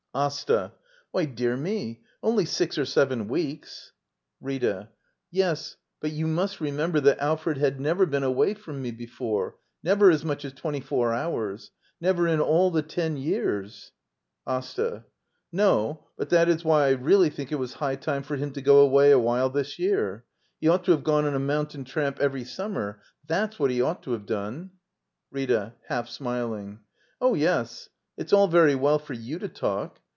Asta. 0.13 0.73
Why, 1.11 1.23
dear 1.23 1.55
me, 1.55 2.01
only 2.21 2.43
six 2.43 2.77
or 2.77 2.83
seven 2.83 3.29
weeks— 3.29 3.93
d 4.45 4.45
by 4.45 4.57
Google 4.57 4.57
Act 4.57 4.73
I. 4.73 4.77
<^ 4.77 4.77
LITTLE 4.77 4.77
EYOLF 4.77 4.77
Rita. 4.77 4.89
Yes; 5.31 5.77
but 6.01 6.11
you 6.11 6.27
must 6.27 6.59
remember 6.59 6.99
that 6.99 7.19
Al 7.19 7.37
fred 7.37 7.57
had 7.57 7.79
never 7.79 8.05
been 8.05 8.21
away 8.23 8.53
from 8.53 8.81
me 8.81 8.91
before— 8.91 9.55
never 9.83 10.11
as 10.11 10.25
much 10.25 10.43
as 10.43 10.51
twenty 10.51 10.81
four 10.81 11.13
hours. 11.13 11.71
Never 12.01 12.27
in 12.27 12.41
all 12.41 12.71
the 12.71 12.81
ten 12.81 13.15
years— 13.15 13.93
AsTA. 14.45 15.05
No; 15.53 16.07
but 16.17 16.27
that 16.29 16.49
is 16.49 16.65
why 16.65 16.87
I 16.87 16.91
really 16.91 17.29
think 17.29 17.53
it 17.53 17.55
was 17.55 17.75
high 17.75 17.95
time 17.95 18.23
for 18.23 18.35
him 18.35 18.51
to 18.51 18.61
go 18.61 18.79
away 18.79 19.11
awhile 19.11 19.49
this 19.49 19.79
year. 19.79 20.25
He 20.59 20.67
ought 20.67 20.83
to 20.83 20.91
have 20.91 21.05
gone 21.05 21.23
on 21.23 21.35
a 21.35 21.39
mountain 21.39 21.85
tramp 21.85 22.17
every 22.19 22.43
summer— 22.43 23.01
that's 23.29 23.57
what 23.57 23.71
he 23.71 23.81
ought 23.81 24.03
to 24.03 24.11
have 24.11 24.25
done. 24.25 24.71
Rita. 25.31 25.75
[Half 25.87 26.09
smiling.] 26.09 26.79
Oh, 27.21 27.33
yes; 27.33 27.87
it's 28.17 28.33
all 28.33 28.49
very 28.49 28.75
well 28.75 28.99
for 28.99 29.13
you 29.13 29.39
to 29.39 29.47
talk. 29.47 29.99